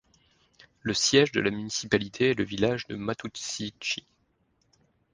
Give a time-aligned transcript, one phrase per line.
[0.81, 4.03] Le siège de la municipalité est le village de Matuzići.